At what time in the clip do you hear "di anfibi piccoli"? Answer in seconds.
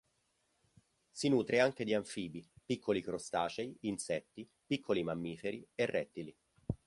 1.85-3.03